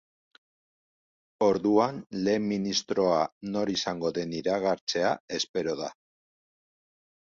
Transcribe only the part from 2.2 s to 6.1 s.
lehen ministroa nor izango den iragartzea espero da.